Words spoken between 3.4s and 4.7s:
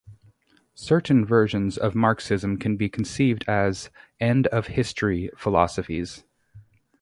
as "end of